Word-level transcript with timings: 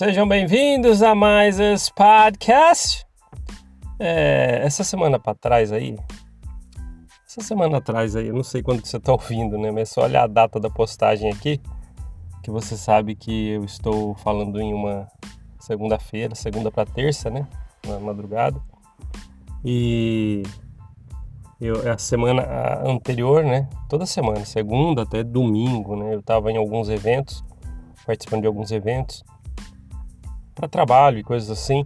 Sejam 0.00 0.26
bem-vindos 0.26 1.02
a 1.02 1.14
mais 1.14 1.60
esse 1.60 1.92
podcast. 1.92 3.06
É, 3.98 4.62
essa 4.64 4.82
semana 4.82 5.18
para 5.18 5.34
trás 5.34 5.70
aí, 5.70 5.94
essa 7.26 7.42
semana 7.42 7.76
atrás 7.76 8.16
aí, 8.16 8.28
eu 8.28 8.34
não 8.34 8.42
sei 8.42 8.62
quando 8.62 8.80
que 8.80 8.88
você 8.88 8.96
está 8.96 9.12
ouvindo, 9.12 9.58
né? 9.58 9.70
Mas 9.70 9.82
é 9.82 9.84
só 9.92 10.04
olhar 10.04 10.24
a 10.24 10.26
data 10.26 10.58
da 10.58 10.70
postagem 10.70 11.30
aqui, 11.30 11.60
que 12.42 12.50
você 12.50 12.78
sabe 12.78 13.14
que 13.14 13.50
eu 13.50 13.62
estou 13.62 14.14
falando 14.14 14.58
em 14.58 14.72
uma 14.72 15.06
segunda-feira, 15.58 16.34
segunda 16.34 16.70
para 16.70 16.90
terça, 16.90 17.28
né? 17.28 17.46
Na 17.86 18.00
madrugada. 18.00 18.58
E 19.62 20.42
eu, 21.60 21.92
a 21.92 21.98
semana 21.98 22.42
anterior, 22.86 23.44
né? 23.44 23.68
Toda 23.86 24.06
semana, 24.06 24.46
segunda 24.46 25.02
até 25.02 25.22
domingo, 25.22 25.94
né? 25.94 26.14
Eu 26.14 26.20
estava 26.20 26.50
em 26.50 26.56
alguns 26.56 26.88
eventos, 26.88 27.44
participando 28.06 28.40
de 28.40 28.46
alguns 28.46 28.70
eventos 28.70 29.22
para 30.54 30.68
trabalho 30.68 31.18
e 31.18 31.22
coisas 31.22 31.50
assim. 31.50 31.84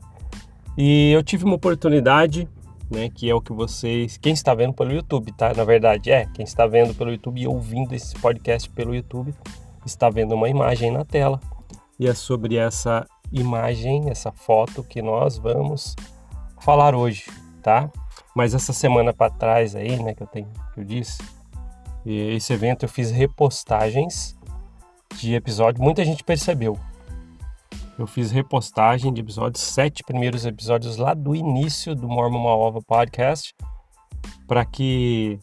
E 0.77 1.13
eu 1.13 1.23
tive 1.23 1.45
uma 1.45 1.55
oportunidade, 1.55 2.49
né, 2.91 3.09
que 3.09 3.31
é 3.31 3.35
o 3.35 3.41
que 3.41 3.53
vocês, 3.53 4.17
quem 4.17 4.33
está 4.33 4.55
vendo 4.55 4.75
pelo 4.75 4.93
YouTube, 4.93 5.33
tá? 5.33 5.53
Na 5.55 5.65
verdade, 5.65 6.11
é, 6.11 6.27
quem 6.35 6.45
está 6.45 6.67
vendo 6.67 6.95
pelo 6.95 7.13
YouTube 7.13 7.41
e 7.41 7.47
ouvindo 7.47 7.95
esse 7.95 8.15
podcast 8.19 8.69
pelo 8.71 8.95
YouTube, 8.95 9.33
está 9.87 10.11
vendo 10.11 10.35
uma 10.35 10.49
imagem 10.49 10.91
na 10.91 11.05
tela. 11.05 11.41
E 11.99 12.09
é 12.09 12.15
sobre 12.15 12.57
essa 12.57 13.07
imagem, 13.31 14.11
essa 14.11 14.33
foto 14.33 14.83
que 14.83 15.01
nós 15.01 15.39
vamos 15.39 15.95
falar 16.61 16.95
hoje, 16.95 17.27
tá? 17.63 17.91
Mas 18.35 18.55
essa 18.55 18.73
semana 18.73 19.13
para 19.13 19.31
trás 19.31 19.77
aí, 19.77 20.03
né, 20.03 20.15
que 20.15 20.23
eu 20.23 20.27
tenho, 20.27 20.49
que 20.73 20.81
eu 20.81 20.85
disse, 20.85 21.23
esse 22.05 22.53
evento 22.53 22.85
eu 22.85 22.89
fiz 22.89 23.11
repostagens 23.11 24.37
de 25.17 25.35
episódio, 25.35 25.83
muita 25.83 26.05
gente 26.05 26.25
percebeu, 26.25 26.79
eu 27.99 28.07
fiz 28.07 28.31
repostagem 28.31 29.13
de 29.13 29.21
episódios, 29.21 29.63
sete 29.63 30.03
primeiros 30.03 30.45
episódios 30.45 30.97
lá 30.97 31.15
do 31.15 31.35
início 31.35 31.95
do 31.95 32.09
Mormon 32.09 32.41
Uma 32.41 32.57
Ova 32.57 32.81
Podcast, 32.83 33.55
para 34.47 34.65
que 34.65 35.39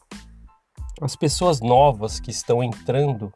as 1.02 1.16
pessoas 1.16 1.62
novas 1.62 2.20
que 2.20 2.30
estão 2.30 2.62
entrando 2.62 3.32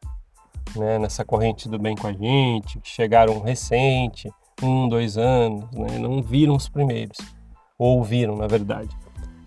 né, 0.75 0.99
nessa 0.99 1.23
corrente 1.23 1.69
do 1.69 1.79
bem 1.79 1.95
com 1.95 2.07
a 2.07 2.13
gente, 2.13 2.79
que 2.79 2.89
chegaram 2.89 3.41
recente, 3.41 4.29
um, 4.61 4.87
dois 4.87 5.17
anos, 5.17 5.69
né, 5.71 5.97
não 5.97 6.21
viram 6.21 6.55
os 6.55 6.67
primeiros, 6.67 7.17
ou 7.77 7.97
ouviram, 7.97 8.35
na 8.35 8.47
verdade. 8.47 8.95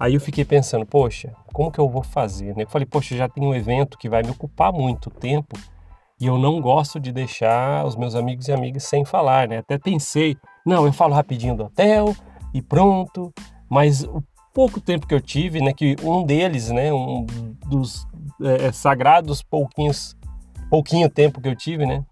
Aí 0.00 0.14
eu 0.14 0.20
fiquei 0.20 0.44
pensando, 0.44 0.86
poxa, 0.86 1.32
como 1.52 1.72
que 1.72 1.78
eu 1.78 1.88
vou 1.88 2.02
fazer? 2.02 2.56
Né? 2.56 2.62
Eu 2.62 2.68
falei, 2.68 2.86
poxa, 2.86 3.16
já 3.16 3.28
tem 3.28 3.44
um 3.44 3.54
evento 3.54 3.98
que 3.98 4.08
vai 4.08 4.22
me 4.22 4.30
ocupar 4.30 4.72
muito 4.72 5.10
tempo 5.10 5.58
e 6.20 6.26
eu 6.26 6.36
não 6.36 6.60
gosto 6.60 6.98
de 6.98 7.12
deixar 7.12 7.86
os 7.86 7.94
meus 7.94 8.14
amigos 8.14 8.48
e 8.48 8.52
amigas 8.52 8.84
sem 8.84 9.04
falar, 9.04 9.46
né? 9.46 9.58
Até 9.58 9.78
pensei, 9.78 10.36
não, 10.66 10.84
eu 10.84 10.92
falo 10.92 11.14
rapidinho 11.14 11.56
do 11.56 11.64
hotel 11.64 12.14
e 12.52 12.60
pronto. 12.60 13.32
Mas 13.70 14.02
o 14.02 14.22
pouco 14.52 14.80
tempo 14.80 15.06
que 15.06 15.14
eu 15.14 15.20
tive, 15.20 15.60
né? 15.60 15.72
Que 15.72 15.94
um 16.02 16.24
deles, 16.24 16.70
né? 16.70 16.92
Um 16.92 17.24
dos 17.66 18.06
é, 18.42 18.66
é 18.66 18.72
sagrados 18.72 19.42
pouquinhos, 19.42 20.16
pouquinho 20.68 21.08
tempo 21.08 21.40
que 21.40 21.48
eu 21.48 21.54
tive, 21.54 21.86
né? 21.86 22.04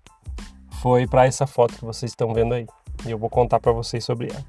Foi 0.80 1.06
para 1.06 1.26
essa 1.26 1.46
foto 1.46 1.74
que 1.74 1.84
vocês 1.84 2.12
estão 2.12 2.32
vendo 2.32 2.54
aí. 2.54 2.66
E 3.04 3.10
eu 3.10 3.18
vou 3.18 3.28
contar 3.28 3.58
para 3.58 3.72
vocês 3.72 4.04
sobre 4.04 4.28
ela. 4.30 4.44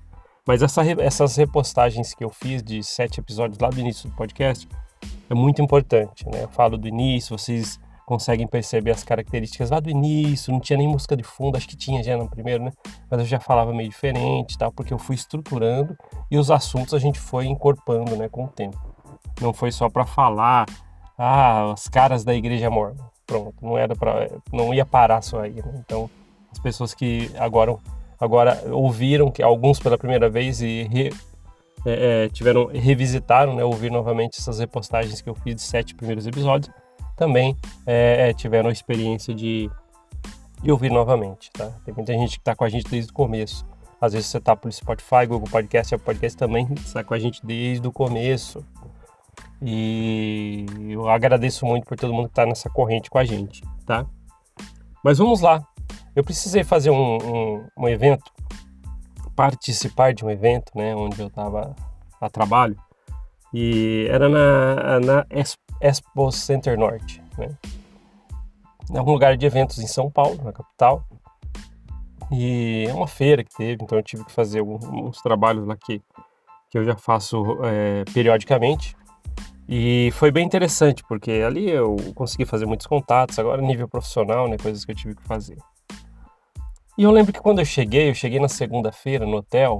Mas 0.45 0.61
essa, 0.61 0.81
essas 1.01 1.35
repostagens 1.35 2.13
que 2.13 2.23
eu 2.23 2.29
fiz 2.29 2.61
de 2.61 2.83
sete 2.83 3.19
episódios 3.19 3.59
lá 3.59 3.69
do 3.69 3.79
início 3.79 4.07
do 4.07 4.15
podcast 4.15 4.67
é 5.29 5.33
muito 5.33 5.61
importante, 5.61 6.25
né? 6.29 6.43
Eu 6.43 6.49
falo 6.49 6.77
do 6.77 6.87
início, 6.87 7.37
vocês 7.37 7.79
conseguem 8.07 8.47
perceber 8.47 8.91
as 8.91 9.03
características 9.03 9.69
lá 9.69 9.81
do 9.81 9.89
início, 9.89 10.53
não 10.53 10.61
tinha 10.61 10.77
nem 10.77 10.87
música 10.87 11.13
de 11.13 11.23
fundo, 11.23 11.57
acho 11.57 11.67
que 11.67 11.75
tinha 11.75 12.01
já 12.01 12.15
no 12.15 12.29
primeiro, 12.29 12.63
né? 12.63 12.71
Mas 13.11 13.19
eu 13.19 13.25
já 13.25 13.37
falava 13.37 13.73
meio 13.73 13.89
diferente, 13.89 14.57
tal, 14.57 14.71
porque 14.71 14.93
eu 14.93 14.97
fui 14.97 15.13
estruturando 15.13 15.93
e 16.31 16.37
os 16.37 16.49
assuntos 16.49 16.93
a 16.93 16.99
gente 16.99 17.19
foi 17.19 17.47
encorpando, 17.47 18.15
né, 18.15 18.29
com 18.29 18.45
o 18.45 18.47
tempo. 18.47 18.79
Não 19.41 19.51
foi 19.51 19.73
só 19.73 19.89
para 19.89 20.05
falar, 20.05 20.65
ah, 21.17 21.73
as 21.73 21.89
caras 21.89 22.23
da 22.23 22.33
igreja 22.33 22.69
mormon. 22.69 22.95
Pronto, 23.25 23.55
não 23.61 23.77
era 23.77 23.93
para 23.93 24.29
não 24.53 24.73
ia 24.73 24.85
parar 24.85 25.21
só 25.21 25.41
aí, 25.41 25.55
né? 25.55 25.83
Então, 25.85 26.09
as 26.49 26.59
pessoas 26.59 26.93
que 26.93 27.29
agora 27.37 27.75
agora 28.17 28.63
ouviram 28.71 29.29
que 29.29 29.43
alguns 29.43 29.81
pela 29.81 29.97
primeira 29.97 30.29
vez 30.29 30.61
e 30.61 30.83
re, 30.83 31.13
é, 31.85 32.23
é, 32.25 32.29
tiveram 32.29 32.67
revisitaram, 32.67 33.53
né, 33.53 33.65
ouvir 33.65 33.91
novamente 33.91 34.39
essas 34.39 34.59
repostagens 34.59 35.19
que 35.19 35.29
eu 35.29 35.35
fiz 35.35 35.55
de 35.55 35.61
sete 35.61 35.93
primeiros 35.93 36.25
episódios 36.25 36.73
também 37.17 37.57
é, 37.85 38.31
tiveram 38.33 38.69
a 38.69 38.71
experiência 38.71 39.33
de, 39.33 39.69
de 40.61 40.71
ouvir 40.71 40.91
novamente, 40.91 41.51
tá? 41.51 41.69
Tem 41.83 41.93
muita 41.93 42.13
gente 42.13 42.33
que 42.33 42.41
está 42.41 42.55
com 42.55 42.63
a 42.63 42.69
gente 42.69 42.87
desde 42.89 43.11
o 43.11 43.13
começo. 43.13 43.65
Às 43.99 44.13
vezes 44.13 44.29
você 44.29 44.37
está 44.37 44.55
por 44.55 44.71
Spotify, 44.71 45.25
Google 45.27 45.49
Podcast, 45.49 45.93
Apple 45.93 46.05
Podcast 46.05 46.37
também 46.37 46.67
está 46.75 47.03
com 47.03 47.15
a 47.15 47.19
gente 47.19 47.43
desde 47.43 47.85
o 47.85 47.91
começo. 47.91 48.63
E 49.59 50.67
eu 50.87 51.09
agradeço 51.09 51.65
muito 51.65 51.85
por 51.85 51.97
todo 51.97 52.13
mundo 52.13 52.25
que 52.25 52.31
está 52.31 52.45
nessa 52.45 52.69
corrente 52.69 53.09
com 53.09 53.17
a 53.17 53.25
gente, 53.25 53.63
tá? 53.85 54.05
Mas 55.03 55.17
vamos 55.17 55.41
lá. 55.41 55.67
Eu 56.15 56.23
precisei 56.23 56.63
fazer 56.63 56.91
um, 56.91 57.17
um, 57.17 57.67
um 57.75 57.89
evento, 57.89 58.31
participar 59.35 60.13
de 60.13 60.23
um 60.23 60.29
evento, 60.29 60.71
né? 60.75 60.95
Onde 60.95 61.19
eu 61.19 61.27
estava 61.27 61.75
a 62.21 62.29
trabalho. 62.29 62.77
E 63.51 64.05
era 64.09 64.29
na, 64.29 64.99
na 64.99 65.25
Expo 65.81 66.31
Center 66.31 66.77
Norte, 66.77 67.21
né? 67.37 67.49
É 68.93 69.01
um 69.01 69.11
lugar 69.11 69.35
de 69.35 69.45
eventos 69.45 69.79
em 69.79 69.87
São 69.87 70.09
Paulo, 70.09 70.41
na 70.43 70.53
capital. 70.53 71.03
E 72.31 72.85
é 72.87 72.93
uma 72.93 73.07
feira 73.07 73.43
que 73.43 73.55
teve, 73.55 73.83
então 73.83 73.97
eu 73.97 74.03
tive 74.03 74.23
que 74.25 74.31
fazer 74.31 74.61
uns 74.61 75.21
trabalhos 75.21 75.65
lá 75.65 75.75
que, 75.75 76.01
que 76.69 76.77
eu 76.77 76.83
já 76.83 76.95
faço 76.95 77.57
é, 77.63 78.03
periodicamente. 78.13 78.95
E 79.67 80.09
foi 80.13 80.31
bem 80.31 80.45
interessante, 80.45 81.03
porque 81.03 81.31
ali 81.45 81.69
eu 81.69 81.97
consegui 82.15 82.45
fazer 82.45 82.65
muitos 82.65 82.87
contatos, 82.87 83.37
agora 83.37 83.61
nível 83.61 83.87
profissional, 83.87 84.47
né, 84.47 84.57
coisas 84.57 84.85
que 84.85 84.91
eu 84.91 84.95
tive 84.95 85.15
que 85.15 85.23
fazer. 85.23 85.57
E 86.97 87.03
eu 87.03 87.11
lembro 87.11 87.33
que 87.33 87.41
quando 87.41 87.59
eu 87.59 87.65
cheguei, 87.65 88.09
eu 88.09 88.13
cheguei 88.13 88.39
na 88.39 88.47
segunda-feira 88.47 89.25
no 89.25 89.37
hotel, 89.37 89.79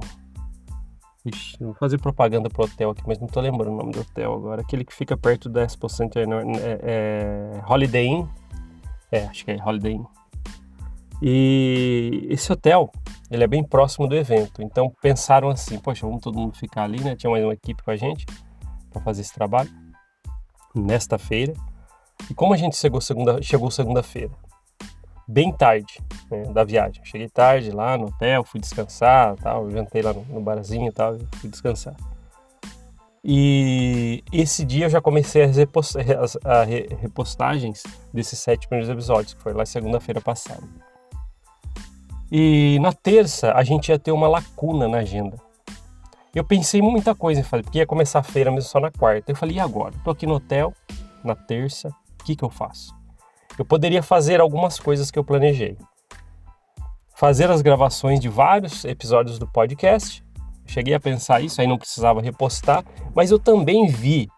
Ixi, 1.24 1.56
vou 1.60 1.74
fazer 1.74 1.98
propaganda 1.98 2.48
pro 2.48 2.64
hotel 2.64 2.90
aqui, 2.90 3.02
mas 3.06 3.18
não 3.18 3.26
tô 3.26 3.40
lembrando 3.40 3.72
o 3.72 3.76
nome 3.76 3.92
do 3.92 4.00
hotel 4.00 4.32
agora. 4.32 4.62
Aquele 4.62 4.84
que 4.84 4.94
fica 4.94 5.16
perto 5.16 5.48
da 5.48 5.62
Expo 5.62 5.88
Center 5.88 6.26
é, 6.26 6.80
é 6.82 7.62
Holiday 7.68 8.06
Inn. 8.06 8.26
É, 9.10 9.24
acho 9.24 9.44
que 9.44 9.50
é 9.50 9.62
Holiday 9.62 9.94
Inn. 9.94 10.04
E 11.20 12.26
esse 12.30 12.52
hotel, 12.52 12.92
ele 13.30 13.42
é 13.42 13.46
bem 13.46 13.64
próximo 13.64 14.06
do 14.06 14.14
evento. 14.14 14.62
Então 14.62 14.92
pensaram 15.02 15.48
assim, 15.48 15.78
poxa, 15.78 16.06
vamos 16.06 16.22
todo 16.22 16.38
mundo 16.38 16.56
ficar 16.56 16.84
ali, 16.84 17.02
né? 17.02 17.16
Tinha 17.16 17.30
mais 17.30 17.42
uma 17.44 17.54
equipe 17.54 17.82
com 17.82 17.90
a 17.90 17.96
gente 17.96 18.24
para 18.90 19.02
fazer 19.02 19.22
esse 19.22 19.34
trabalho 19.34 19.70
nesta 20.74 21.18
feira. 21.18 21.52
E 22.30 22.34
como 22.34 22.54
a 22.54 22.56
gente 22.56 22.76
chegou 22.76 23.00
segunda, 23.00 23.42
chegou 23.42 23.70
segunda-feira, 23.70 24.30
bem 25.28 25.52
tarde 25.52 26.00
né, 26.30 26.44
da 26.44 26.64
viagem. 26.64 27.04
Cheguei 27.04 27.28
tarde 27.28 27.70
lá 27.70 27.98
no 27.98 28.06
hotel, 28.06 28.42
fui 28.44 28.58
descansar, 28.58 29.36
tal, 29.36 29.70
jantei 29.70 30.00
lá 30.00 30.14
no, 30.14 30.24
no 30.24 30.40
barzinho 30.40 30.88
e 30.88 30.92
tal, 30.92 31.18
fui 31.36 31.50
descansar. 31.50 31.94
E 33.22 34.24
esse 34.32 34.64
dia 34.64 34.86
eu 34.86 34.90
já 34.90 35.02
comecei 35.02 35.42
as, 35.42 35.56
repost 35.56 35.98
as 35.98 36.38
a 36.42 36.64
repostagens 36.64 37.82
desses 38.12 38.38
sete 38.38 38.66
primeiros 38.66 38.88
episódios, 38.88 39.34
que 39.34 39.42
foi 39.42 39.52
lá 39.52 39.66
segunda-feira 39.66 40.20
passada. 40.20 40.62
E 42.32 42.78
na 42.80 42.92
terça 42.92 43.52
a 43.52 43.62
gente 43.62 43.90
ia 43.90 43.98
ter 43.98 44.12
uma 44.12 44.28
lacuna 44.28 44.88
na 44.88 44.98
agenda. 44.98 45.36
Eu 46.34 46.44
pensei 46.44 46.80
muita 46.80 47.14
coisa 47.14 47.40
em 47.40 47.44
fazer, 47.44 47.64
porque 47.64 47.78
ia 47.78 47.86
começar 47.86 48.20
a 48.20 48.22
feira 48.22 48.50
mesmo 48.50 48.70
só 48.70 48.78
na 48.78 48.90
quarta. 48.90 49.32
Eu 49.32 49.36
falei, 49.36 49.56
e 49.56 49.60
agora? 49.60 49.94
Tô 50.04 50.10
aqui 50.10 50.26
no 50.26 50.34
hotel, 50.34 50.72
na 51.24 51.34
terça, 51.34 51.88
o 51.88 52.24
que, 52.24 52.36
que 52.36 52.44
eu 52.44 52.50
faço? 52.50 52.97
Eu 53.62 53.64
poderia 53.64 54.02
fazer 54.02 54.40
algumas 54.40 54.78
coisas 54.78 55.10
que 55.10 55.18
eu 55.18 55.24
planejei. 55.24 55.76
Fazer 57.16 57.50
as 57.50 57.62
gravações 57.62 58.20
de 58.20 58.28
vários 58.28 58.84
episódios 58.84 59.38
do 59.38 59.46
podcast. 59.46 60.24
Cheguei 60.66 60.94
a 60.94 61.00
pensar 61.00 61.40
isso, 61.40 61.60
aí 61.60 61.66
não 61.66 61.78
precisava 61.78 62.20
repostar, 62.20 62.84
mas 63.14 63.30
eu 63.30 63.38
também 63.38 63.86
vi 63.86 64.28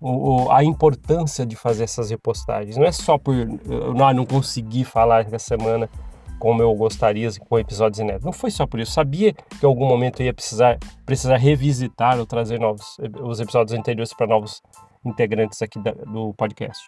o, 0.00 0.50
a 0.50 0.64
importância 0.64 1.46
de 1.46 1.54
fazer 1.54 1.84
essas 1.84 2.10
repostagens. 2.10 2.76
Não 2.76 2.84
é 2.84 2.92
só 2.92 3.18
por 3.18 3.34
eu 3.34 3.94
não, 3.94 4.12
não 4.12 4.26
consegui 4.26 4.84
falar 4.84 5.26
essa 5.26 5.38
semana 5.38 5.88
como 6.38 6.60
eu 6.60 6.74
gostaria 6.74 7.30
com 7.48 7.56
episódios 7.56 8.00
inéditos. 8.00 8.24
Não 8.24 8.32
foi 8.32 8.50
só 8.50 8.66
por 8.66 8.80
isso. 8.80 8.90
Sabia 8.90 9.32
que 9.32 9.64
em 9.64 9.66
algum 9.66 9.86
momento 9.86 10.20
eu 10.20 10.26
ia 10.26 10.34
precisar, 10.34 10.76
precisar 11.06 11.36
revisitar 11.36 12.18
ou 12.18 12.26
trazer 12.26 12.58
novos 12.58 12.96
os 13.20 13.38
episódios 13.38 13.78
anteriores 13.78 14.12
para 14.12 14.26
novos 14.26 14.60
integrantes 15.04 15.62
aqui 15.62 15.78
da, 15.78 15.92
do 15.92 16.34
podcast. 16.34 16.82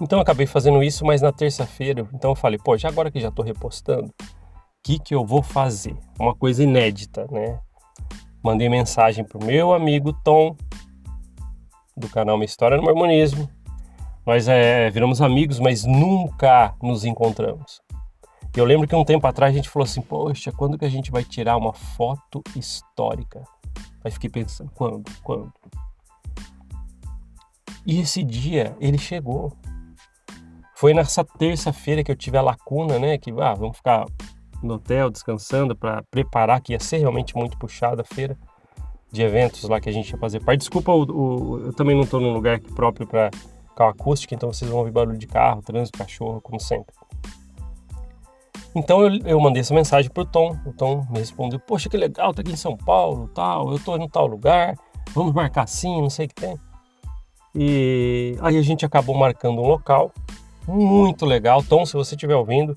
Então 0.00 0.18
eu 0.18 0.22
acabei 0.22 0.46
fazendo 0.46 0.82
isso, 0.82 1.04
mas 1.04 1.22
na 1.22 1.32
terça-feira, 1.32 2.06
então 2.12 2.32
eu 2.32 2.36
falei, 2.36 2.58
pô, 2.58 2.76
já 2.76 2.88
agora 2.88 3.10
que 3.10 3.20
já 3.20 3.28
estou 3.28 3.44
repostando, 3.44 4.08
o 4.08 4.12
que, 4.82 4.98
que 4.98 5.14
eu 5.14 5.24
vou 5.24 5.42
fazer? 5.42 5.96
Uma 6.18 6.34
coisa 6.34 6.62
inédita, 6.62 7.26
né? 7.30 7.58
Mandei 8.42 8.68
mensagem 8.68 9.24
pro 9.24 9.44
meu 9.44 9.72
amigo 9.72 10.12
Tom, 10.22 10.54
do 11.96 12.08
canal 12.08 12.36
Uma 12.36 12.44
História 12.44 12.76
no 12.76 12.82
Mormonismo. 12.82 13.48
Nós 14.24 14.48
é, 14.48 14.90
viramos 14.90 15.22
amigos, 15.22 15.58
mas 15.58 15.84
nunca 15.84 16.74
nos 16.82 17.04
encontramos. 17.04 17.80
Eu 18.54 18.64
lembro 18.64 18.86
que 18.86 18.94
um 18.94 19.04
tempo 19.04 19.26
atrás 19.26 19.52
a 19.52 19.56
gente 19.56 19.68
falou 19.68 19.84
assim, 19.84 20.00
poxa, 20.02 20.52
quando 20.52 20.78
que 20.78 20.84
a 20.84 20.88
gente 20.88 21.10
vai 21.10 21.24
tirar 21.24 21.56
uma 21.56 21.72
foto 21.72 22.42
histórica? 22.54 23.42
Aí 24.04 24.10
fiquei 24.10 24.30
pensando, 24.30 24.70
quando? 24.74 25.04
Quando? 25.22 25.52
E 27.84 28.00
esse 28.00 28.22
dia 28.22 28.76
ele 28.80 28.98
chegou. 28.98 29.52
Foi 30.76 30.92
nessa 30.92 31.24
terça-feira 31.24 32.04
que 32.04 32.12
eu 32.12 32.16
tive 32.16 32.36
a 32.36 32.42
lacuna, 32.42 32.98
né? 32.98 33.16
Que 33.16 33.30
ah, 33.40 33.54
vamos 33.54 33.78
ficar 33.78 34.04
no 34.62 34.74
hotel 34.74 35.10
descansando 35.10 35.74
para 35.74 36.02
preparar, 36.10 36.60
que 36.60 36.74
ia 36.74 36.80
ser 36.80 36.98
realmente 36.98 37.34
muito 37.34 37.56
puxada 37.56 38.02
a 38.02 38.04
feira 38.04 38.36
de 39.10 39.22
eventos 39.22 39.62
lá 39.62 39.80
que 39.80 39.88
a 39.88 39.92
gente 39.92 40.10
ia 40.10 40.18
fazer 40.18 40.44
parte. 40.44 40.60
Desculpa, 40.60 40.92
o, 40.92 41.04
o, 41.04 41.60
eu 41.66 41.72
também 41.72 41.96
não 41.96 42.02
estou 42.02 42.20
num 42.20 42.30
lugar 42.30 42.60
próprio 42.60 43.06
para 43.06 43.30
carro 43.74 43.90
acústico, 43.90 44.34
então 44.34 44.52
vocês 44.52 44.70
vão 44.70 44.80
ouvir 44.80 44.90
barulho 44.90 45.16
de 45.16 45.26
carro, 45.26 45.62
trânsito, 45.62 45.96
cachorro, 45.96 46.42
como 46.42 46.60
sempre. 46.60 46.94
Então 48.74 49.02
eu, 49.02 49.18
eu 49.24 49.40
mandei 49.40 49.62
essa 49.62 49.72
mensagem 49.72 50.10
pro 50.10 50.26
Tom. 50.26 50.58
O 50.66 50.74
Tom 50.74 51.06
me 51.10 51.20
respondeu: 51.20 51.58
Poxa, 51.58 51.88
que 51.88 51.96
legal, 51.96 52.34
tá 52.34 52.42
aqui 52.42 52.52
em 52.52 52.56
São 52.56 52.76
Paulo, 52.76 53.28
tal. 53.28 53.72
Eu 53.72 53.78
tô 53.78 53.96
em 53.96 54.06
tal 54.10 54.26
lugar. 54.26 54.76
Vamos 55.14 55.32
marcar 55.32 55.62
assim, 55.62 56.02
não 56.02 56.10
sei 56.10 56.26
o 56.26 56.28
que 56.28 56.34
tem. 56.34 56.58
E 57.54 58.36
aí 58.42 58.58
a 58.58 58.62
gente 58.62 58.84
acabou 58.84 59.16
marcando 59.16 59.62
um 59.62 59.66
local 59.66 60.12
muito 60.66 61.24
legal. 61.24 61.62
Tom, 61.62 61.84
se 61.84 61.94
você 61.94 62.14
estiver 62.14 62.34
ouvindo, 62.34 62.76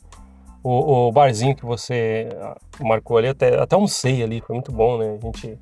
o, 0.63 1.07
o, 1.07 1.12
barzinho 1.12 1.56
que 1.56 1.65
você 1.65 2.30
ah, 2.41 2.57
marcou 2.81 3.18
ali, 3.18 3.27
até, 3.27 3.59
até 3.59 3.75
sei 3.88 4.24
ali, 4.24 4.41
foi 4.41 4.56
muito 4.56 4.71
bom, 4.71 4.97
né? 4.97 5.18
A 5.21 5.25
gente, 5.25 5.59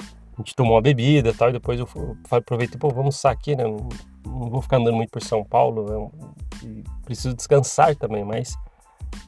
a 0.00 0.36
gente 0.38 0.54
tomou 0.54 0.74
uma 0.74 0.82
bebida 0.82 1.30
e 1.30 1.34
tal, 1.34 1.50
e 1.50 1.52
depois 1.52 1.78
eu 1.78 1.88
aproveitei, 2.30 2.78
pô, 2.78 2.88
vamos 2.88 3.16
sair 3.16 3.32
aqui, 3.32 3.56
né? 3.56 3.64
Não, 3.64 3.88
não, 4.26 4.50
vou 4.50 4.60
ficar 4.60 4.78
andando 4.78 4.96
muito 4.96 5.10
por 5.10 5.22
São 5.22 5.44
Paulo, 5.44 5.84
né? 5.84 6.10
preciso 7.04 7.34
descansar 7.34 7.94
também, 7.94 8.24
mas 8.24 8.56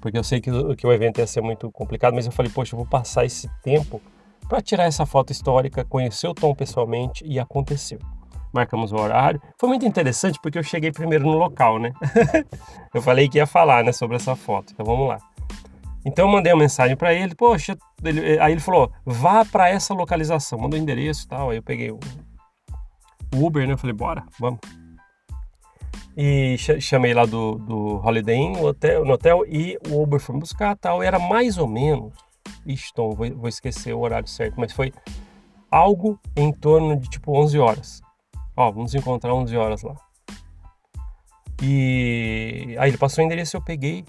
porque 0.01 0.19
eu 0.19 0.25
sei 0.25 0.41
que, 0.41 0.51
que 0.75 0.87
o 0.87 0.93
evento 0.93 1.19
ia 1.19 1.27
ser 1.27 1.41
muito 1.41 1.71
complicado, 1.71 2.15
mas 2.15 2.27
eu 2.27 2.33
falei, 2.33 2.51
poxa, 2.51 2.75
eu 2.75 2.79
vou 2.79 2.87
passar 2.87 3.25
esse 3.25 3.49
tempo 3.63 4.01
para 4.49 4.61
tirar 4.61 4.85
essa 4.85 5.05
foto 5.05 5.33
histórica, 5.33 5.85
conhecer 5.85 6.29
o 6.29 6.35
Tom 6.35 6.55
pessoalmente 6.55 7.25
e 7.25 7.39
aconteceu. 7.39 7.99
Marcamos 8.57 8.91
o 8.91 8.97
horário. 8.97 9.41
Foi 9.61 9.69
muito 9.69 9.85
interessante 9.85 10.39
porque 10.43 10.59
eu 10.59 10.63
cheguei 10.63 10.91
primeiro 10.91 11.25
no 11.25 11.37
local, 11.37 11.79
né? 11.79 11.93
eu 12.95 13.03
falei 13.03 13.29
que 13.29 13.39
ia 13.39 13.47
falar, 13.47 13.85
né, 13.85 13.93
sobre 13.93 14.17
essa 14.17 14.35
foto. 14.35 14.73
Então 14.73 14.85
vamos 14.85 15.09
lá. 15.09 15.19
Então 16.05 16.27
eu 16.27 16.33
mandei 16.33 16.53
uma 16.53 16.61
mensagem 16.61 16.97
para 16.97 17.13
ele, 17.13 17.35
poxa, 17.35 17.77
ele, 18.03 18.39
aí 18.39 18.53
ele 18.53 18.61
falou, 18.61 18.91
vá 19.05 19.45
para 19.45 19.69
essa 19.69 19.93
localização, 19.93 20.59
mandou 20.59 20.79
o 20.79 20.83
endereço 20.83 21.25
e 21.25 21.29
tal. 21.29 21.51
Aí 21.51 21.59
eu 21.59 21.63
peguei 21.63 21.91
o 21.91 21.99
Uber, 23.35 23.67
né? 23.67 23.75
Eu 23.75 23.79
falei, 23.79 23.95
bora, 23.95 24.25
vamos. 24.39 24.61
E 26.17 26.57
chamei 26.81 27.13
lá 27.13 27.27
do, 27.27 27.57
do 27.57 28.01
Holiday 28.03 28.37
Inn, 28.37 28.53
no 28.53 28.69
hotel, 28.69 29.05
no 29.05 29.13
hotel 29.13 29.45
e 29.47 29.79
o 29.91 30.03
Uber 30.03 30.19
foi 30.19 30.35
me 30.35 30.41
buscar 30.41 30.75
tal. 30.77 31.03
Era 31.03 31.19
mais 31.19 31.59
ou 31.59 31.69
menos, 31.69 32.15
Tom, 32.95 33.11
vou, 33.11 33.29
vou 33.37 33.49
esquecer 33.49 33.93
o 33.93 34.01
horário 34.01 34.27
certo, 34.27 34.55
mas 34.59 34.73
foi 34.73 34.95
algo 35.71 36.19
em 36.35 36.53
torno 36.53 36.97
de 36.97 37.11
tipo 37.11 37.37
11 37.37 37.59
horas. 37.59 38.06
Ó, 38.57 38.71
vamos 38.71 38.95
encontrar 38.95 39.35
11 39.35 39.57
horas 39.57 39.83
lá. 39.83 39.95
E 41.63 42.77
aí 42.79 42.91
ele 42.91 42.99
passou 42.99 43.23
o 43.23 43.27
endereço 43.27 43.57
eu 43.57 43.63
peguei, 43.63 44.05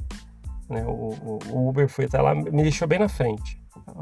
né? 0.69 0.83
O, 0.85 1.39
o, 1.49 1.69
Uber 1.69 1.87
foi 1.87 2.05
até 2.05 2.21
lá, 2.21 2.35
me 2.35 2.63
deixou 2.63 2.87
bem 2.87 2.99
na 2.99 3.09
frente. 3.09 3.61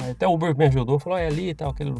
Até 0.09 0.27
o 0.27 0.33
Uber 0.33 0.55
me 0.57 0.65
ajudou, 0.65 0.99
falou, 0.99 1.17
é 1.17 1.27
ali 1.27 1.49
e 1.49 1.55
tal, 1.55 1.69
aquele. 1.69 1.93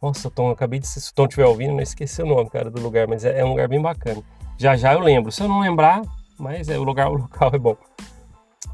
Nossa, 0.00 0.30
Tom, 0.30 0.50
acabei 0.50 0.78
de. 0.78 0.86
Se 0.86 1.10
o 1.10 1.14
Tom 1.14 1.24
estiver 1.24 1.46
ouvindo, 1.46 1.72
não 1.72 1.80
esqueci 1.80 2.22
o 2.22 2.26
nome, 2.26 2.50
cara, 2.50 2.70
do 2.70 2.80
lugar, 2.80 3.06
mas 3.06 3.24
é, 3.24 3.40
é 3.40 3.44
um 3.44 3.50
lugar 3.50 3.68
bem 3.68 3.80
bacana. 3.80 4.22
Já 4.58 4.76
já 4.76 4.92
eu 4.92 5.00
lembro. 5.00 5.32
Se 5.32 5.42
eu 5.42 5.48
não 5.48 5.60
lembrar, 5.60 6.02
mas 6.38 6.68
é 6.68 6.78
o 6.78 6.82
lugar, 6.82 7.10
o 7.10 7.14
local 7.14 7.50
é 7.52 7.58
bom. 7.58 7.76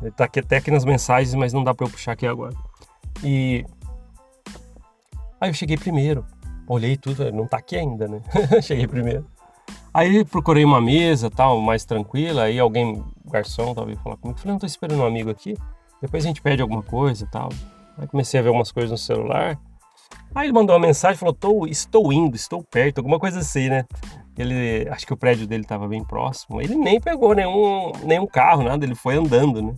Ele 0.02 0.10
tá 0.10 0.24
aqui 0.24 0.40
até 0.40 0.56
aqui 0.58 0.70
nas 0.70 0.84
mensagens, 0.84 1.34
mas 1.34 1.52
não 1.52 1.64
dá 1.64 1.74
para 1.74 1.86
eu 1.86 1.90
puxar 1.90 2.12
aqui 2.12 2.26
agora. 2.26 2.54
E 3.22 3.64
aí 5.40 5.50
eu 5.50 5.54
cheguei 5.54 5.76
primeiro. 5.76 6.24
Olhei 6.68 6.96
tudo, 6.96 7.30
não 7.32 7.46
tá 7.46 7.58
aqui 7.58 7.76
ainda, 7.76 8.08
né? 8.08 8.20
cheguei 8.62 8.86
primeiro. 8.86 9.26
Aí 9.94 10.24
procurei 10.24 10.64
uma 10.64 10.80
mesa, 10.80 11.30
tal, 11.30 11.60
mais 11.60 11.84
tranquila, 11.84 12.42
aí 12.42 12.58
alguém, 12.58 13.02
garçom, 13.24 13.74
talvez 13.74 13.98
falar 14.00 14.16
comigo. 14.16 14.38
Falei, 14.38 14.52
não 14.52 14.58
tô 14.58 14.66
esperando 14.66 15.00
um 15.00 15.06
amigo 15.06 15.30
aqui. 15.30 15.56
Depois 16.02 16.24
a 16.24 16.28
gente 16.28 16.42
pede 16.42 16.60
alguma 16.60 16.82
coisa, 16.82 17.26
tal. 17.30 17.48
Aí 17.96 18.06
comecei 18.06 18.38
a 18.38 18.42
ver 18.42 18.50
umas 18.50 18.70
coisas 18.70 18.90
no 18.90 18.98
celular. 18.98 19.58
Aí 20.34 20.46
ele 20.46 20.52
mandou 20.52 20.76
uma 20.76 20.86
mensagem, 20.86 21.16
falou, 21.16 21.34
tô, 21.34 21.66
estou 21.66 22.12
indo, 22.12 22.36
estou 22.36 22.62
perto, 22.62 22.98
alguma 22.98 23.18
coisa 23.18 23.38
assim, 23.38 23.70
né? 23.70 23.86
Ele, 24.36 24.86
acho 24.90 25.06
que 25.06 25.14
o 25.14 25.16
prédio 25.16 25.46
dele 25.46 25.62
estava 25.62 25.88
bem 25.88 26.04
próximo. 26.04 26.60
Ele 26.60 26.74
nem 26.74 27.00
pegou 27.00 27.34
nenhum, 27.34 27.92
nenhum 28.04 28.26
carro, 28.26 28.62
nada, 28.62 28.84
ele 28.84 28.94
foi 28.94 29.16
andando, 29.16 29.62
né? 29.62 29.74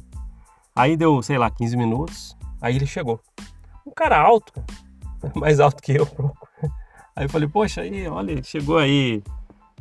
Aí 0.74 0.96
deu, 0.96 1.22
sei 1.22 1.38
lá, 1.38 1.48
15 1.48 1.76
minutos, 1.76 2.36
aí 2.60 2.74
ele 2.74 2.86
chegou. 2.86 3.20
Um 3.86 3.92
cara 3.92 4.20
alto, 4.20 4.52
mais 5.34 5.60
alto 5.60 5.82
que 5.82 5.92
eu. 5.92 6.08
Aí 7.14 7.24
eu 7.24 7.28
falei, 7.28 7.48
poxa, 7.48 7.80
aí, 7.80 8.06
olha, 8.08 8.42
chegou 8.42 8.78
aí, 8.78 9.22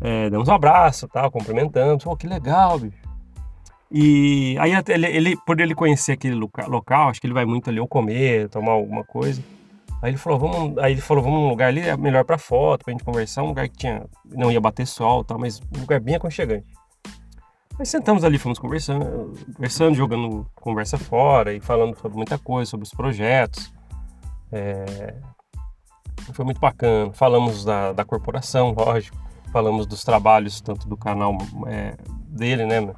é, 0.02 0.30
um 0.36 0.52
abraço, 0.52 1.08
tal, 1.08 1.32
cumprimentamos. 1.32 2.04
Pô, 2.04 2.16
que 2.16 2.28
legal, 2.28 2.80
bicho. 2.80 3.08
E 3.92 4.58
aí 4.60 4.72
ele, 4.90 5.08
ele, 5.08 5.38
por 5.46 5.60
ele 5.62 5.74
conhecer 5.74 6.14
aquele 6.14 6.36
local, 6.36 7.10
acho 7.10 7.22
que 7.22 7.28
ele 7.28 7.34
vai 7.34 7.46
muito 7.46 7.70
ali 7.70 7.80
ou 7.80 7.88
comer, 7.88 8.50
tomar 8.50 8.74
alguma 8.74 9.04
coisa. 9.04 9.42
Aí 10.02 10.12
ele 10.12 10.18
falou, 10.18 10.38
vamos, 10.38 10.78
aí 10.78 10.92
ele 10.92 11.02
falou, 11.02 11.24
vamos 11.24 11.40
num 11.42 11.50
lugar 11.50 11.70
ali, 11.70 11.82
é 11.82 11.96
melhor 11.96 12.24
para 12.24 12.38
foto, 12.38 12.84
pra 12.84 12.92
gente 12.92 13.04
conversar, 13.04 13.44
um 13.44 13.48
lugar 13.48 13.68
que 13.68 13.78
tinha, 13.78 14.06
não 14.26 14.52
ia 14.52 14.60
bater 14.60 14.86
sol, 14.86 15.24
tal, 15.24 15.40
mas 15.40 15.60
um 15.76 15.80
lugar 15.80 16.00
bem 16.00 16.16
aconchegante. 16.16 16.68
Aí 17.80 17.86
sentamos 17.86 18.24
ali, 18.24 18.38
fomos 18.38 18.60
conversando, 18.60 19.34
conversando, 19.56 19.96
jogando 19.96 20.46
conversa 20.56 20.98
fora 20.98 21.54
e 21.54 21.60
falando 21.60 21.98
sobre 21.98 22.18
muita 22.18 22.38
coisa, 22.38 22.70
sobre 22.70 22.84
os 22.84 22.92
projetos. 22.92 23.72
É... 24.52 25.16
Foi 26.34 26.44
muito 26.44 26.60
bacana. 26.60 27.12
Falamos 27.14 27.64
da, 27.64 27.94
da 27.94 28.04
corporação, 28.04 28.74
lógico. 28.78 29.18
Falamos 29.52 29.86
dos 29.86 30.04
trabalhos, 30.04 30.60
tanto 30.60 30.88
do 30.88 30.98
canal 30.98 31.38
é, 31.68 31.96
dele, 32.28 32.66
né? 32.66 32.94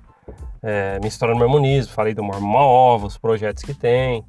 É, 0.62 0.98
Minha 1.00 1.08
História 1.08 1.36
no 1.36 1.44
Harmonismo. 1.44 1.94
Falei 1.94 2.14
do 2.14 2.24
Mormon 2.24 3.06
os 3.06 3.18
projetos 3.18 3.64
que 3.64 3.74
tem 3.74 4.26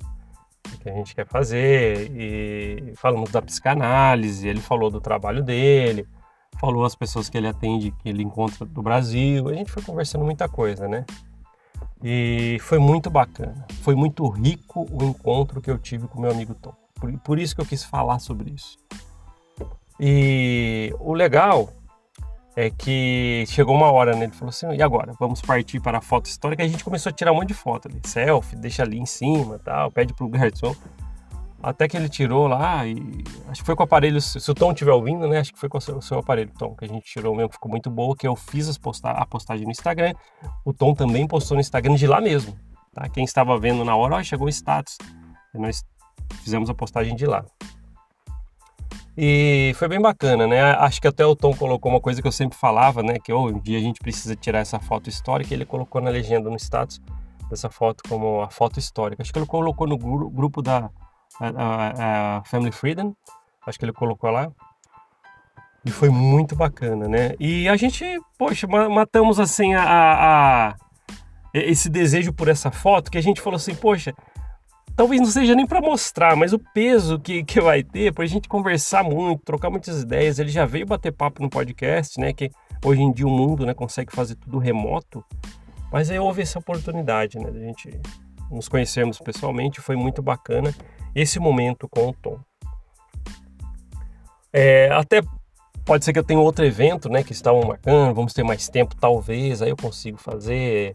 que 0.81 0.89
a 0.89 0.93
gente 0.93 1.15
quer 1.15 1.27
fazer 1.27 2.11
e 2.15 2.93
falamos 2.97 3.31
da 3.31 3.43
psicanálise, 3.43 4.47
ele 4.49 4.61
falou 4.61 4.91
do 4.91 5.01
trabalho 5.01 5.43
dele, 5.43 6.07
falou 6.59 6.85
as 6.85 6.95
pessoas 6.95 7.29
que 7.29 7.37
ele 7.37 7.49
atende, 7.49 7.91
que 7.93 8.09
ele 8.09 8.23
encontra 8.23 8.65
do 8.65 8.83
Brasil, 8.83 9.49
a 9.49 9.55
gente 9.55 9.71
foi 9.71 9.83
conversando 9.83 10.25
muita 10.25 10.49
coisa, 10.49 10.89
né? 10.89 11.05
E 12.03 12.59
foi 12.61 12.79
muito 12.79 13.11
bacana, 13.11 13.67
foi 13.83 13.95
muito 13.95 14.27
rico 14.29 14.87
o 14.91 15.05
encontro 15.05 15.61
que 15.61 15.71
eu 15.71 15.79
tive 15.79 16.09
com 16.09 16.21
meu 16.21 16.31
amigo 16.31 16.55
Tom. 16.55 16.75
Por, 17.01 17.13
por 17.21 17.39
isso 17.39 17.55
que 17.55 17.61
eu 17.61 17.67
quis 17.67 17.83
falar 17.83 18.19
sobre 18.19 18.51
isso. 18.51 18.77
E 19.99 20.95
o 20.99 21.13
legal 21.13 21.73
é 22.57 22.71
que 22.71 23.45
chegou 23.49 23.75
uma 23.75 23.91
hora, 23.91 24.15
né? 24.15 24.25
Ele 24.25 24.33
falou 24.33 24.51
assim: 24.51 24.67
e 24.73 24.83
agora? 24.83 25.13
Vamos 25.19 25.41
partir 25.41 25.81
para 25.81 25.99
a 25.99 26.01
foto 26.01 26.27
histórica. 26.27 26.63
A 26.63 26.69
gente 26.69 26.85
começou 26.85 27.11
a 27.11 27.13
tirar 27.13 27.33
um 27.33 27.37
monte 27.37 27.49
de 27.49 27.55
foto 27.55 27.89
ali, 27.89 28.01
selfie, 28.05 28.57
deixa 28.57 28.83
ali 28.83 28.99
em 28.99 29.07
cima 29.07 29.59
tal, 29.59 29.91
pede 29.91 30.15
pro 30.15 30.29
garçom. 30.29 30.75
Até 31.63 31.87
que 31.87 31.95
ele 31.95 32.09
tirou 32.09 32.47
lá 32.47 32.87
e 32.87 32.97
acho 33.49 33.61
que 33.61 33.67
foi 33.67 33.77
com 33.77 33.83
o 33.83 33.85
aparelho, 33.85 34.19
se 34.19 34.51
o 34.51 34.55
Tom 34.55 34.73
estiver 34.73 34.93
ouvindo, 34.93 35.29
né? 35.29 35.41
Acho 35.41 35.53
que 35.53 35.59
foi 35.59 35.69
com 35.69 35.77
o 35.77 35.81
seu, 35.81 35.99
o 35.99 36.03
seu, 36.03 36.19
aparelho, 36.19 36.51
Tom, 36.59 36.75
que 36.75 36.87
a 36.87 36.89
gente 36.89 37.05
tirou 37.05 37.37
mesmo, 37.37 37.53
ficou 37.53 37.71
muito 37.71 37.91
boa, 37.91 38.17
que 38.17 38.27
eu 38.27 38.35
fiz 38.35 38.67
as 38.67 38.79
posta 38.79 39.11
a 39.11 39.27
postagem 39.27 39.67
no 39.67 39.71
Instagram. 39.71 40.15
O 40.65 40.73
Tom 40.73 40.95
também 40.95 41.27
postou 41.27 41.57
no 41.57 41.61
Instagram 41.61 41.97
de 41.97 42.07
lá 42.07 42.19
mesmo, 42.19 42.59
tá? 42.95 43.07
Quem 43.11 43.25
estava 43.25 43.59
vendo 43.59 43.85
na 43.85 43.95
hora, 43.95 44.17
ó, 44.17 44.23
chegou 44.23 44.47
o 44.47 44.51
status. 44.51 44.97
Nós 45.53 45.85
fizemos 46.43 46.71
a 46.71 46.75
postagem 46.75 47.15
de 47.15 47.27
lá. 47.27 47.45
E 49.17 49.73
foi 49.75 49.89
bem 49.89 50.01
bacana, 50.01 50.47
né? 50.47 50.63
Acho 50.73 51.01
que 51.01 51.09
até 51.09 51.27
o 51.27 51.37
Tom 51.37 51.55
colocou 51.55 51.91
uma 51.91 52.01
coisa 52.01 52.23
que 52.23 52.29
eu 52.29 52.33
sempre 52.33 52.57
falava, 52.57 53.03
né? 53.03 53.19
Que 53.23 53.33
oh, 53.33 53.49
um 53.49 53.59
dia 53.59 53.79
a 53.79 53.81
gente 53.81 54.01
precisa 54.01 54.35
tirar 54.35 54.61
essa 54.61 54.79
foto 54.79 55.11
histórica. 55.11 55.53
Ele 55.53 55.67
colocou 55.67 56.01
na 56.01 56.11
legenda, 56.11 56.49
no 56.49 56.57
status 56.57 57.01
dessa 57.51 57.69
foto 57.69 58.03
como 58.09 58.41
a 58.41 58.49
foto 58.49 58.79
histórica. 58.79 59.23
Acho 59.23 59.33
que 59.33 59.39
ele 59.39 59.47
colocou 59.47 59.87
no 59.87 59.99
grupo 59.99 60.63
da 60.63 60.91
a, 61.41 62.39
a 62.39 62.45
Family 62.45 62.73
Freedom. 62.73 63.15
Acho 63.67 63.79
que 63.79 63.85
ele 63.85 63.93
colocou 63.93 64.31
lá. 64.31 64.51
E 65.85 65.91
foi 65.91 66.11
muito 66.11 66.55
bacana, 66.55 67.09
né? 67.09 67.35
E 67.41 67.69
a 67.69 67.77
gente, 67.77 68.05
poxa, 68.39 68.67
matamos 68.67 69.41
assim 69.41 69.75
a, 69.75 69.83
a, 69.83 70.69
a 70.69 70.77
esse 71.53 71.89
desejo 71.89 72.33
por 72.33 72.49
essa 72.49 72.71
foto 72.71 73.11
que 73.11 73.19
a 73.19 73.23
gente 73.23 73.41
falou 73.41 73.57
assim, 73.57 73.75
poxa, 73.75 74.15
talvez 75.01 75.19
não 75.19 75.29
seja 75.29 75.55
nem 75.55 75.67
para 75.67 75.81
mostrar, 75.81 76.37
mas 76.37 76.53
o 76.53 76.59
peso 76.59 77.19
que, 77.19 77.43
que 77.43 77.59
vai 77.59 77.83
ter 77.83 78.13
para 78.13 78.23
a 78.23 78.27
gente 78.27 78.47
conversar 78.47 79.03
muito, 79.03 79.43
trocar 79.43 79.71
muitas 79.71 80.03
ideias. 80.03 80.39
Ele 80.39 80.51
já 80.51 80.67
veio 80.67 80.85
bater 80.85 81.11
papo 81.11 81.43
no 81.43 81.49
podcast, 81.49 82.21
né? 82.21 82.35
Que 82.35 82.51
hoje 82.85 83.01
em 83.01 83.11
dia 83.11 83.27
o 83.27 83.31
mundo 83.31 83.65
né, 83.65 83.73
consegue 83.73 84.15
fazer 84.15 84.35
tudo 84.35 84.59
remoto. 84.59 85.25
Mas 85.91 86.11
aí 86.11 86.19
houve 86.19 86.43
essa 86.43 86.59
oportunidade, 86.59 87.39
né? 87.39 87.51
De 87.51 87.57
a 87.57 87.63
gente 87.63 87.99
nos 88.51 88.69
conhecermos 88.69 89.19
pessoalmente, 89.19 89.81
foi 89.81 89.97
muito 89.97 90.21
bacana 90.21 90.71
esse 91.15 91.41
momento 91.41 91.89
com 91.89 92.11
o 92.11 92.13
Tom. 92.13 92.39
É, 94.53 94.91
até 94.93 95.23
pode 95.83 96.05
ser 96.05 96.13
que 96.13 96.19
eu 96.19 96.25
tenha 96.25 96.41
outro 96.41 96.63
evento, 96.63 97.09
né? 97.09 97.23
Que 97.23 97.33
estavam 97.33 97.63
marcando, 97.63 98.15
vamos 98.15 98.35
ter 98.35 98.43
mais 98.43 98.69
tempo, 98.69 98.95
talvez, 98.95 99.63
aí 99.63 99.71
eu 99.71 99.77
consigo 99.79 100.19
fazer 100.19 100.93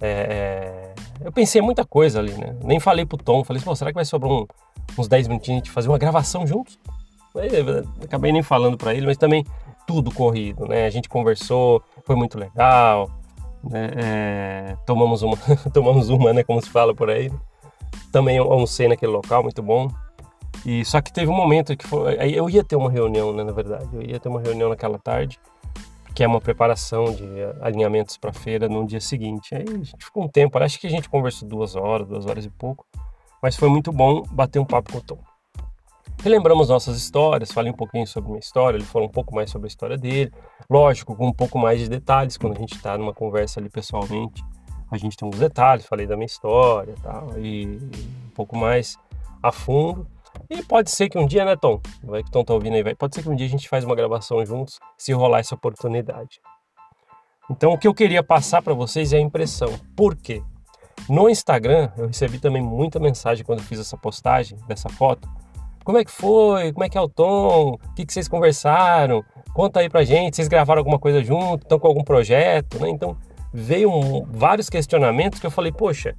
É, 0.00 0.08
é, 0.08 0.94
eu 1.24 1.32
pensei 1.32 1.60
muita 1.60 1.84
coisa 1.84 2.20
ali, 2.20 2.32
né? 2.32 2.56
Nem 2.62 2.78
falei 2.78 3.04
pro 3.04 3.18
Tom, 3.18 3.42
falei, 3.42 3.62
pô, 3.62 3.74
será 3.74 3.90
que 3.90 3.96
vai 3.96 4.04
sobrar 4.04 4.30
um, 4.30 4.46
uns 4.96 5.08
10 5.08 5.28
minutinhos 5.28 5.62
de 5.62 5.70
fazer 5.70 5.88
uma 5.88 5.98
gravação 5.98 6.46
juntos? 6.46 6.78
Aí, 7.36 7.50
acabei 8.02 8.32
nem 8.32 8.42
falando 8.42 8.76
para 8.76 8.94
ele, 8.94 9.06
mas 9.06 9.16
também 9.16 9.44
tudo 9.86 10.12
corrido, 10.12 10.66
né? 10.66 10.86
A 10.86 10.90
gente 10.90 11.08
conversou, 11.08 11.82
foi 12.04 12.14
muito 12.14 12.38
legal, 12.38 13.10
né? 13.64 13.90
é, 13.96 14.76
tomamos 14.86 15.22
uma, 15.22 15.36
tomamos 15.72 16.08
uma, 16.08 16.32
né? 16.32 16.42
Como 16.44 16.60
se 16.62 16.70
fala 16.70 16.94
por 16.94 17.10
aí. 17.10 17.30
Também 18.12 18.38
almocei 18.38 18.88
naquele 18.88 19.12
local, 19.12 19.42
muito 19.42 19.62
bom. 19.62 19.90
E 20.64 20.84
só 20.84 21.00
que 21.00 21.12
teve 21.12 21.30
um 21.30 21.36
momento 21.36 21.76
que 21.76 21.86
foi, 21.86 22.16
eu 22.34 22.48
ia 22.48 22.64
ter 22.64 22.76
uma 22.76 22.90
reunião, 22.90 23.32
né? 23.32 23.44
Na 23.44 23.52
verdade, 23.52 23.88
eu 23.92 24.02
ia 24.02 24.18
ter 24.18 24.28
uma 24.28 24.40
reunião 24.40 24.68
naquela 24.68 24.98
tarde 24.98 25.38
que 26.18 26.24
é 26.24 26.26
uma 26.26 26.40
preparação 26.40 27.04
de 27.14 27.24
alinhamentos 27.60 28.16
para 28.16 28.32
feira 28.32 28.68
no 28.68 28.84
dia 28.84 29.00
seguinte. 29.00 29.54
Aí 29.54 29.62
a 29.62 29.72
gente 29.72 29.94
ficou 30.04 30.24
um 30.24 30.28
tempo, 30.28 30.58
acho 30.58 30.80
que 30.80 30.88
a 30.88 30.90
gente 30.90 31.08
conversou 31.08 31.48
duas 31.48 31.76
horas, 31.76 32.08
duas 32.08 32.26
horas 32.26 32.44
e 32.44 32.50
pouco, 32.50 32.84
mas 33.40 33.54
foi 33.54 33.68
muito 33.68 33.92
bom 33.92 34.24
bater 34.32 34.58
um 34.58 34.64
papo 34.64 34.90
com 34.90 34.98
o 34.98 35.00
Tom. 35.00 35.18
Relembramos 36.20 36.70
nossas 36.70 36.96
histórias, 36.96 37.52
falei 37.52 37.70
um 37.70 37.76
pouquinho 37.76 38.04
sobre 38.04 38.30
minha 38.30 38.40
história, 38.40 38.76
ele 38.76 38.84
falou 38.84 39.06
um 39.06 39.12
pouco 39.12 39.32
mais 39.32 39.48
sobre 39.48 39.66
a 39.66 39.68
história 39.68 39.96
dele, 39.96 40.32
lógico, 40.68 41.14
com 41.14 41.28
um 41.28 41.32
pouco 41.32 41.56
mais 41.56 41.78
de 41.78 41.88
detalhes, 41.88 42.36
quando 42.36 42.56
a 42.56 42.58
gente 42.58 42.74
está 42.74 42.98
numa 42.98 43.14
conversa 43.14 43.60
ali 43.60 43.70
pessoalmente, 43.70 44.42
a 44.90 44.98
gente 44.98 45.16
tem 45.16 45.24
alguns 45.24 45.38
detalhes, 45.38 45.86
falei 45.86 46.04
da 46.04 46.16
minha 46.16 46.26
história 46.26 46.96
tal, 47.00 47.38
e 47.38 47.78
um 48.26 48.30
pouco 48.34 48.56
mais 48.56 48.98
a 49.40 49.52
fundo. 49.52 50.04
E 50.50 50.62
pode 50.62 50.90
ser 50.90 51.10
que 51.10 51.18
um 51.18 51.26
dia, 51.26 51.44
né, 51.44 51.56
Tom? 51.56 51.80
Vai 52.02 52.22
que 52.22 52.30
o 52.30 52.32
Tom 52.32 52.42
tá 52.42 52.54
ouvindo 52.54 52.74
aí, 52.74 52.82
vai. 52.82 52.94
Pode 52.94 53.14
ser 53.14 53.22
que 53.22 53.28
um 53.28 53.36
dia 53.36 53.46
a 53.46 53.50
gente 53.50 53.68
faz 53.68 53.84
uma 53.84 53.94
gravação 53.94 54.44
juntos, 54.46 54.78
se 54.96 55.12
rolar 55.12 55.40
essa 55.40 55.54
oportunidade. 55.54 56.40
Então, 57.50 57.72
o 57.72 57.78
que 57.78 57.86
eu 57.86 57.94
queria 57.94 58.22
passar 58.22 58.62
para 58.62 58.72
vocês 58.72 59.12
é 59.12 59.18
a 59.18 59.20
impressão. 59.20 59.78
Por 59.94 60.16
quê? 60.16 60.42
No 61.08 61.28
Instagram, 61.28 61.90
eu 61.96 62.06
recebi 62.06 62.38
também 62.38 62.62
muita 62.62 62.98
mensagem 62.98 63.44
quando 63.44 63.60
eu 63.60 63.64
fiz 63.64 63.78
essa 63.78 63.96
postagem 63.96 64.58
dessa 64.66 64.88
foto. 64.88 65.28
Como 65.84 65.98
é 65.98 66.04
que 66.04 66.10
foi? 66.10 66.72
Como 66.72 66.84
é 66.84 66.88
que 66.88 66.98
é 66.98 67.00
o 67.00 67.08
Tom? 67.08 67.74
O 67.74 67.94
que, 67.94 68.04
que 68.04 68.12
vocês 68.12 68.28
conversaram? 68.28 69.22
Conta 69.54 69.80
aí 69.80 69.88
pra 69.88 70.04
gente. 70.04 70.36
Vocês 70.36 70.48
gravaram 70.48 70.80
alguma 70.80 70.98
coisa 70.98 71.22
junto? 71.22 71.62
Estão 71.62 71.78
com 71.78 71.86
algum 71.86 72.04
projeto? 72.04 72.78
Né? 72.78 72.90
Então, 72.90 73.16
veio 73.52 73.90
um, 73.90 74.24
vários 74.24 74.68
questionamentos 74.68 75.40
que 75.40 75.46
eu 75.46 75.50
falei, 75.50 75.72
poxa, 75.72 76.14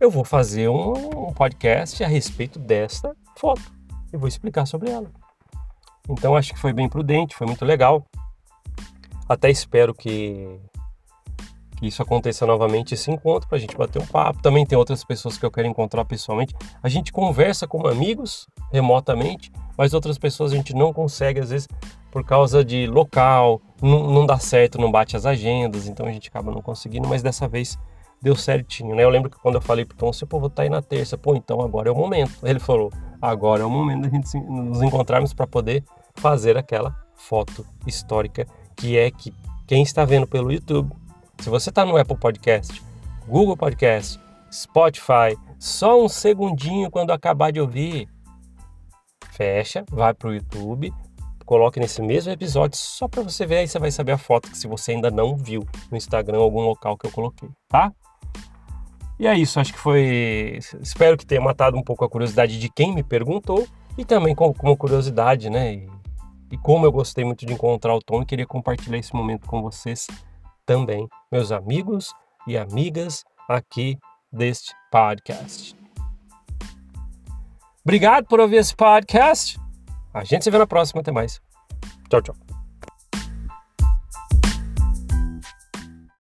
eu 0.00 0.10
vou 0.10 0.24
fazer 0.24 0.68
um, 0.68 1.28
um 1.28 1.32
podcast 1.32 2.02
a 2.02 2.08
respeito 2.08 2.58
desta 2.58 3.14
foto 3.40 3.62
e 4.12 4.16
vou 4.16 4.28
explicar 4.28 4.66
sobre 4.66 4.90
ela. 4.90 5.10
Então 6.08 6.36
acho 6.36 6.52
que 6.52 6.58
foi 6.58 6.72
bem 6.72 6.88
prudente, 6.88 7.34
foi 7.34 7.46
muito 7.46 7.64
legal. 7.64 8.04
Até 9.28 9.48
espero 9.48 9.94
que, 9.94 10.58
que 11.78 11.86
isso 11.86 12.02
aconteça 12.02 12.44
novamente 12.44 12.94
esse 12.94 13.10
encontro 13.10 13.48
para 13.48 13.56
a 13.56 13.60
gente 13.60 13.76
bater 13.76 14.02
um 14.02 14.06
papo. 14.06 14.42
Também 14.42 14.66
tem 14.66 14.76
outras 14.76 15.04
pessoas 15.04 15.38
que 15.38 15.46
eu 15.46 15.50
quero 15.50 15.68
encontrar 15.68 16.04
pessoalmente. 16.04 16.54
A 16.82 16.88
gente 16.88 17.12
conversa 17.12 17.66
como 17.66 17.86
amigos 17.86 18.48
remotamente, 18.72 19.52
mas 19.78 19.94
outras 19.94 20.18
pessoas 20.18 20.52
a 20.52 20.56
gente 20.56 20.74
não 20.74 20.92
consegue 20.92 21.40
às 21.40 21.50
vezes 21.50 21.68
por 22.10 22.24
causa 22.24 22.64
de 22.64 22.88
local, 22.88 23.62
não, 23.80 24.10
não 24.10 24.26
dá 24.26 24.36
certo, 24.38 24.80
não 24.80 24.90
bate 24.90 25.16
as 25.16 25.24
agendas, 25.24 25.86
então 25.86 26.06
a 26.06 26.12
gente 26.12 26.28
acaba 26.28 26.50
não 26.50 26.60
conseguindo. 26.60 27.08
Mas 27.08 27.22
dessa 27.22 27.46
vez 27.46 27.78
deu 28.22 28.36
certinho, 28.36 28.94
né? 28.94 29.04
Eu 29.04 29.10
lembro 29.10 29.30
que 29.30 29.38
quando 29.38 29.56
eu 29.56 29.60
falei 29.60 29.84
pro 29.84 29.96
Tom, 29.96 30.12
você, 30.12 30.26
pô, 30.26 30.38
vou 30.38 30.48
estar 30.48 30.56
tá 30.56 30.62
aí 30.62 30.68
na 30.68 30.82
terça, 30.82 31.16
pô, 31.16 31.34
então 31.34 31.60
agora 31.60 31.88
é 31.88 31.92
o 31.92 31.96
momento. 31.96 32.32
Ele 32.42 32.58
falou, 32.60 32.92
agora 33.20 33.62
é 33.62 33.64
o 33.64 33.70
momento 33.70 34.02
da 34.02 34.08
gente 34.08 34.36
nos 34.38 34.82
encontrarmos 34.82 35.32
para 35.32 35.46
poder 35.46 35.84
fazer 36.16 36.56
aquela 36.56 36.94
foto 37.14 37.64
histórica 37.86 38.46
que 38.76 38.98
é 38.98 39.10
que 39.10 39.32
quem 39.66 39.82
está 39.82 40.04
vendo 40.04 40.26
pelo 40.26 40.50
YouTube, 40.50 40.92
se 41.38 41.48
você 41.48 41.68
está 41.70 41.84
no 41.84 41.96
Apple 41.96 42.16
Podcast, 42.16 42.82
Google 43.26 43.56
Podcast, 43.56 44.20
Spotify, 44.52 45.36
só 45.58 46.02
um 46.02 46.08
segundinho 46.08 46.90
quando 46.90 47.12
acabar 47.12 47.52
de 47.52 47.60
ouvir, 47.60 48.08
fecha, 49.30 49.84
vai 49.90 50.12
pro 50.12 50.34
YouTube, 50.34 50.92
coloque 51.44 51.78
nesse 51.78 52.00
mesmo 52.00 52.32
episódio 52.32 52.78
só 52.78 53.08
para 53.08 53.22
você 53.22 53.44
ver 53.44 53.58
aí 53.58 53.68
você 53.68 53.78
vai 53.78 53.90
saber 53.90 54.12
a 54.12 54.18
foto 54.18 54.50
que 54.50 54.56
se 54.56 54.66
você 54.66 54.92
ainda 54.92 55.10
não 55.10 55.36
viu 55.36 55.64
no 55.90 55.96
Instagram 55.96 56.38
algum 56.38 56.60
local 56.60 56.96
que 56.96 57.06
eu 57.06 57.10
coloquei, 57.10 57.48
tá? 57.68 57.92
E 59.20 59.26
é 59.26 59.36
isso, 59.36 59.60
acho 59.60 59.74
que 59.74 59.78
foi. 59.78 60.58
Espero 60.80 61.14
que 61.14 61.26
tenha 61.26 61.42
matado 61.42 61.76
um 61.76 61.82
pouco 61.82 62.02
a 62.02 62.08
curiosidade 62.08 62.58
de 62.58 62.70
quem 62.70 62.94
me 62.94 63.02
perguntou 63.02 63.68
e 63.98 64.02
também 64.02 64.34
como, 64.34 64.54
como 64.54 64.74
curiosidade, 64.74 65.50
né? 65.50 65.74
E, 65.74 65.88
e, 66.52 66.56
como 66.56 66.86
eu 66.86 66.90
gostei 66.90 67.22
muito 67.22 67.44
de 67.44 67.52
encontrar 67.52 67.94
o 67.94 68.00
Tom 68.00 68.22
e 68.22 68.24
queria 68.24 68.46
compartilhar 68.46 68.96
esse 68.96 69.14
momento 69.14 69.46
com 69.46 69.60
vocês 69.60 70.06
também, 70.64 71.06
meus 71.30 71.52
amigos 71.52 72.14
e 72.46 72.56
amigas 72.56 73.22
aqui 73.46 73.98
deste 74.32 74.74
podcast. 74.90 75.76
Obrigado 77.84 78.24
por 78.24 78.40
ouvir 78.40 78.56
esse 78.56 78.74
podcast. 78.74 79.60
A 80.14 80.24
gente 80.24 80.44
se 80.44 80.50
vê 80.50 80.56
na 80.56 80.66
próxima. 80.66 81.02
Até 81.02 81.12
mais. 81.12 81.42
Tchau, 82.08 82.22
tchau. 82.22 82.49